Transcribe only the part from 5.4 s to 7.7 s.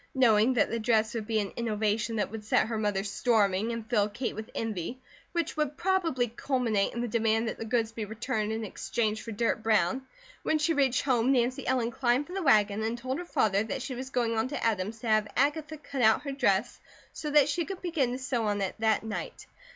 would probably culminate in the demand that the